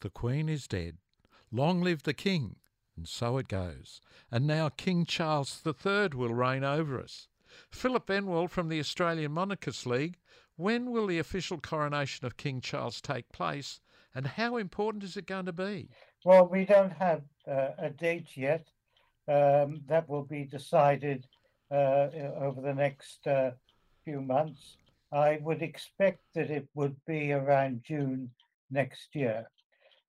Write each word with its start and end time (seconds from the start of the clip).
The 0.00 0.10
Queen 0.10 0.48
is 0.48 0.68
dead. 0.68 0.98
Long 1.50 1.82
live 1.82 2.04
the 2.04 2.14
King. 2.14 2.56
And 2.96 3.08
so 3.08 3.38
it 3.38 3.48
goes. 3.48 4.00
And 4.30 4.46
now 4.46 4.68
King 4.68 5.04
Charles 5.04 5.62
III 5.66 6.10
will 6.14 6.34
reign 6.34 6.64
over 6.64 7.00
us. 7.00 7.28
Philip 7.70 8.06
Benwell 8.06 8.48
from 8.48 8.68
the 8.68 8.80
Australian 8.80 9.32
Monarchists 9.32 9.86
League. 9.86 10.18
When 10.56 10.90
will 10.90 11.06
the 11.06 11.18
official 11.18 11.58
coronation 11.58 12.26
of 12.26 12.36
King 12.36 12.60
Charles 12.60 13.00
take 13.00 13.30
place 13.30 13.80
and 14.14 14.26
how 14.26 14.56
important 14.56 15.04
is 15.04 15.16
it 15.16 15.26
going 15.26 15.46
to 15.46 15.52
be? 15.52 15.88
Well, 16.24 16.46
we 16.46 16.64
don't 16.64 16.92
have 16.92 17.22
uh, 17.46 17.70
a 17.78 17.90
date 17.90 18.36
yet. 18.36 18.66
Um, 19.28 19.82
that 19.86 20.08
will 20.08 20.24
be 20.24 20.44
decided 20.44 21.26
uh, 21.70 22.08
over 22.40 22.60
the 22.60 22.74
next 22.74 23.26
uh, 23.26 23.52
few 24.04 24.20
months. 24.20 24.76
I 25.12 25.38
would 25.42 25.62
expect 25.62 26.22
that 26.34 26.50
it 26.50 26.68
would 26.74 26.96
be 27.06 27.32
around 27.32 27.82
June 27.84 28.30
next 28.70 29.14
year. 29.14 29.46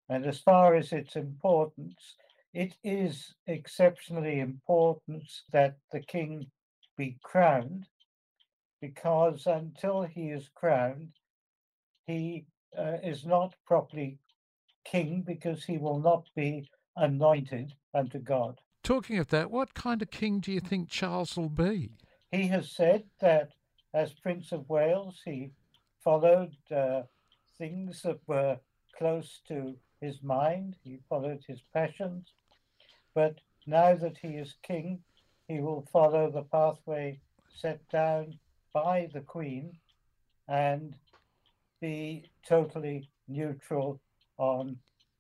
And 0.10 0.26
as 0.26 0.39
far 0.39 0.76
as 0.76 0.91
its 0.91 1.16
importance, 1.16 2.15
it 2.54 2.75
is 2.83 3.33
exceptionally 3.46 4.39
important 4.39 5.24
that 5.52 5.78
the 5.92 6.00
king 6.00 6.47
be 6.97 7.18
crowned 7.24 7.86
because 8.82 9.46
until 9.46 10.04
he 10.04 10.30
is 10.30 10.50
crowned, 10.56 11.10
he 12.07 12.46
uh, 12.78 12.97
is 13.04 13.25
not 13.25 13.54
properly 13.66 14.18
king 14.83 15.24
because 15.25 15.64
he 15.64 15.78
will 15.78 16.00
not 16.00 16.25
be 16.36 16.68
anointed 16.96 17.74
unto 17.94 18.19
God. 18.19 18.60
Talking 18.83 19.19
of 19.19 19.28
that, 19.28 19.52
what 19.52 19.74
kind 19.74 20.02
of 20.02 20.10
king 20.10 20.39
do 20.39 20.52
you 20.52 20.60
think 20.60 20.89
Charles 20.89 21.38
will 21.38 21.50
be? 21.50 21.91
He 22.32 22.47
has 22.47 22.71
said 22.71 23.04
that 23.21 23.52
as 23.94 24.14
Prince 24.14 24.52
of 24.52 24.68
Wales, 24.69 25.21
he 25.24 25.52
followed 26.04 26.55
uh, 26.75 27.02
things 27.57 28.02
that 28.04 28.19
were 28.28 28.57
close 28.97 29.41
to 29.47 29.75
his 30.02 30.21
mind, 30.24 30.76
he 30.84 31.00
followed 31.10 31.44
his 31.48 31.62
passions. 31.74 32.28
But 33.14 33.39
now 33.66 33.95
that 33.95 34.17
he 34.17 34.30
is 34.30 34.56
king, 34.64 35.00
he 35.47 35.59
will 35.59 35.88
follow 35.91 36.30
the 36.31 36.44
pathway 36.44 37.19
set 37.53 37.88
down 37.89 38.39
by 38.73 39.09
the 39.14 39.22
Queen 39.22 39.72
and 40.47 40.95
be 41.81 42.25
totally 42.45 43.09
neutral 43.28 44.00
on 44.38 44.78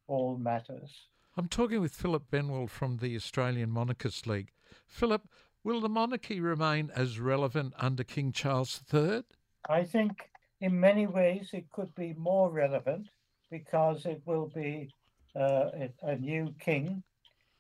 all 0.07 0.37
matters. 0.37 1.07
I'm 1.37 1.47
talking 1.47 1.81
with 1.81 1.93
Philip 1.93 2.29
Benwell 2.29 2.67
from 2.67 2.97
the 2.97 3.15
Australian 3.15 3.69
Monarchist 3.69 4.27
League. 4.27 4.51
Philip, 4.87 5.27
will 5.63 5.79
the 5.81 5.89
monarchy 5.89 6.39
remain 6.39 6.91
as 6.95 7.19
relevant 7.19 7.73
under 7.77 8.03
King 8.03 8.31
Charles 8.31 8.81
III? 8.93 9.23
I 9.69 9.83
think 9.83 10.29
in 10.61 10.79
many 10.79 11.07
ways 11.07 11.49
it 11.53 11.71
could 11.71 11.93
be 11.95 12.13
more 12.17 12.49
relevant 12.49 13.07
because 13.49 14.05
it 14.05 14.21
will 14.25 14.51
be 14.53 14.89
uh, 15.35 15.69
a 16.03 16.15
new 16.15 16.53
king, 16.59 17.03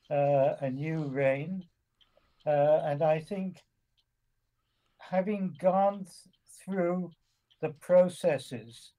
uh, 0.09 0.55
a 0.61 0.69
new 0.69 1.05
reign. 1.05 1.63
Uh, 2.45 2.81
and 2.85 3.01
I 3.01 3.19
think 3.19 3.63
having 4.97 5.55
gone 5.59 6.05
th- 6.05 6.09
through 6.63 7.11
the 7.61 7.69
processes 7.69 8.93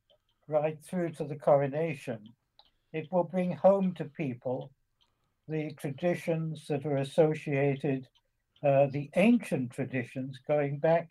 right 0.49 0.79
through 0.83 1.11
to 1.13 1.25
the 1.25 1.37
coronation, 1.37 2.21
it 2.93 3.09
will 3.11 3.25
bring 3.25 3.53
home 3.53 3.95
to 3.95 4.05
people 4.05 4.71
the 5.49 5.73
traditions 5.73 6.67
that 6.69 6.87
are 6.87 6.99
associated, 6.99 8.07
uh, 8.63 8.87
the 8.87 9.11
ancient 9.17 9.71
traditions 9.71 10.39
going 10.47 10.79
back 10.79 11.09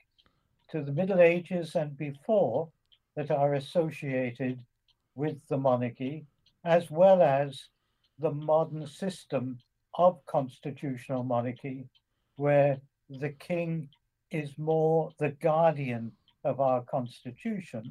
to 0.70 0.82
the 0.82 0.92
Middle 0.92 1.20
Ages 1.20 1.76
and 1.76 1.98
before 1.98 2.70
that 3.16 3.32
are 3.32 3.56
associated 3.56 4.60
with 5.20 5.38
the 5.50 5.58
monarchy, 5.58 6.26
as 6.64 6.90
well 6.90 7.22
as 7.22 7.62
the 8.20 8.32
modern 8.32 8.88
system 8.88 9.58
of 9.96 10.26
constitutional 10.26 11.24
monarchy, 11.24 11.86
where 12.38 12.78
the 13.10 13.34
king 13.50 13.90
is 14.32 14.58
more 14.58 15.12
the 15.20 15.32
guardian 15.42 16.12
of 16.46 16.62
our 16.62 16.82
constitution 16.84 17.84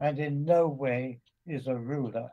and 0.00 0.18
in 0.18 0.44
no 0.44 0.66
way 0.66 1.20
is 1.46 1.66
a 1.66 1.76
ruler. 1.76 2.30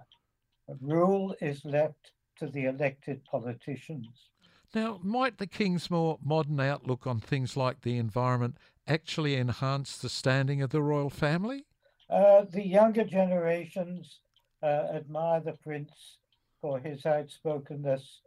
Rule 0.80 1.36
is 1.42 1.66
left 1.66 2.14
to 2.38 2.48
the 2.48 2.66
elected 2.66 3.24
politicians. 3.26 4.30
Now, 4.74 5.00
might 5.04 5.38
the 5.38 5.48
King's 5.48 5.92
more 5.92 6.18
modern 6.24 6.60
outlook 6.62 7.06
on 7.06 7.20
things 7.20 7.58
like 7.58 7.82
the 7.82 7.98
environment 7.98 8.58
actually 8.88 9.36
enhance 9.36 9.98
the 9.98 10.08
standing 10.08 10.62
of 10.62 10.70
the 10.70 10.82
royal 10.82 11.10
family? 11.10 11.66
Uh, 12.12 12.44
the 12.52 12.66
younger 12.66 13.06
generations 13.06 14.20
uh, 14.62 14.88
admire 14.94 15.40
the 15.40 15.54
prince 15.64 16.18
for 16.60 16.78
his 16.78 17.06
outspokenness 17.06 18.20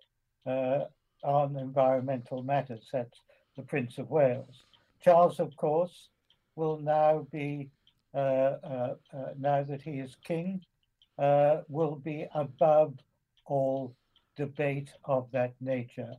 uh, 0.47 0.84
on 1.22 1.56
environmental 1.56 2.43
matters. 2.43 2.89
That's 2.91 3.21
the 3.56 3.62
Prince 3.62 3.99
of 3.99 4.11
Wales. 4.11 4.65
Charles, 5.03 5.39
of 5.39 5.55
course, 5.56 6.09
will 6.56 6.78
now 6.78 7.27
be, 7.31 7.69
uh, 8.15 8.19
uh, 8.19 8.94
now 9.39 9.62
that 9.62 9.83
he 9.83 9.99
is 10.00 10.17
king, 10.25 10.62
will 11.69 12.00
be 12.03 12.27
above 12.34 12.94
all 13.44 13.94
debate 14.34 14.91
of 15.05 15.31
that 15.33 15.53
nature. 15.61 16.15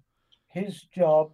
His 0.50 0.84
job 0.96 1.32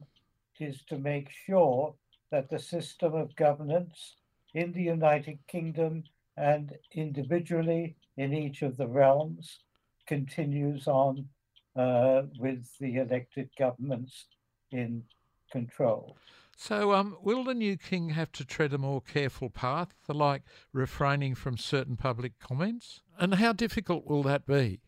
is 0.59 0.81
to 0.87 0.97
make 0.97 1.29
sure 1.45 1.93
that 2.31 2.49
the 2.49 2.59
system 2.59 3.15
of 3.15 3.35
governance 3.35 4.15
in 4.53 4.71
the 4.71 4.83
United 4.83 5.37
Kingdom 5.47 6.03
and 6.41 6.73
individually 6.93 7.95
in 8.17 8.33
each 8.33 8.63
of 8.63 8.75
the 8.75 8.87
realms 8.87 9.59
continues 10.07 10.87
on 10.87 11.27
uh, 11.75 12.23
with 12.39 12.65
the 12.79 12.97
elected 12.97 13.49
governments 13.57 14.25
in 14.71 15.03
control. 15.51 16.17
So, 16.57 16.93
um, 16.93 17.17
will 17.21 17.43
the 17.43 17.53
new 17.53 17.77
king 17.77 18.09
have 18.09 18.31
to 18.33 18.45
tread 18.45 18.73
a 18.73 18.77
more 18.77 19.01
careful 19.01 19.49
path, 19.49 19.93
like 20.07 20.43
refraining 20.73 21.35
from 21.35 21.57
certain 21.57 21.95
public 21.95 22.39
comments? 22.39 23.01
And 23.19 23.35
how 23.35 23.53
difficult 23.53 24.05
will 24.05 24.23
that 24.23 24.45
be? 24.45 24.81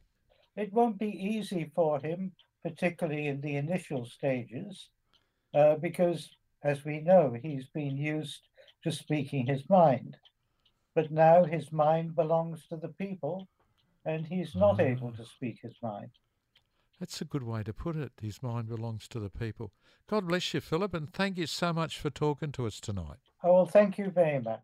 It 0.56 0.74
won't 0.74 1.00
be 1.00 1.10
easy 1.10 1.72
for 1.74 2.00
him, 2.00 2.34
particularly 2.64 3.28
in 3.28 3.42
the 3.42 3.56
initial 3.56 4.06
stages, 4.06 4.90
uh, 5.54 5.76
because, 5.76 6.30
as 6.64 6.84
we 6.84 7.00
know, 7.00 7.36
he's 7.42 7.68
been 7.68 7.98
used 7.98 8.42
to 8.84 8.92
speaking 8.92 9.48
his 9.48 9.68
mind. 9.70 10.18
But 10.96 11.12
now 11.12 11.44
his 11.44 11.72
mind 11.72 12.16
belongs 12.16 12.66
to 12.70 12.78
the 12.78 12.90
people, 12.90 13.48
and 14.06 14.26
he's 14.26 14.56
not 14.56 14.78
mm. 14.78 14.92
able 14.92 15.12
to 15.14 15.26
speak 15.26 15.60
his 15.62 15.76
mind. 15.82 16.12
That's 17.00 17.20
a 17.22 17.26
good 17.26 17.44
way 17.44 17.64
to 17.64 17.74
put 17.74 17.96
it. 17.96 18.14
His 18.22 18.44
mind 18.44 18.68
belongs 18.68 19.08
to 19.10 19.20
the 19.20 19.30
people. 19.30 19.72
God 20.08 20.28
bless 20.28 20.54
you, 20.54 20.62
Philip, 20.62 20.94
and 20.94 21.12
thank 21.12 21.38
you 21.38 21.48
so 21.48 21.74
much 21.74 22.00
for 22.00 22.10
talking 22.10 22.52
to 22.54 22.68
us 22.68 22.80
tonight. 22.80 23.18
Oh, 23.44 23.54
well, 23.54 23.66
thank 23.66 23.98
you 23.98 24.10
very 24.10 24.40
much. 24.40 24.62